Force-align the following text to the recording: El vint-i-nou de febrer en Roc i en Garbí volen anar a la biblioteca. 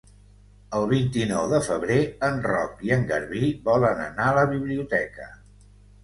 El 0.75 0.83
vint-i-nou 0.91 1.43
de 1.49 1.57
febrer 1.65 1.97
en 2.27 2.39
Roc 2.51 2.81
i 2.87 2.93
en 2.95 3.03
Garbí 3.11 3.41
volen 3.67 4.01
anar 4.07 4.25
a 4.31 4.39
la 4.39 4.47
biblioteca. 4.55 5.29